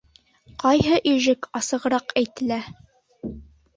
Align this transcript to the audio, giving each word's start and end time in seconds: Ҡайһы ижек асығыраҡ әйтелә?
Ҡайһы 0.63 0.97
ижек 1.11 1.47
асығыраҡ 1.61 2.17
әйтелә? 2.23 2.61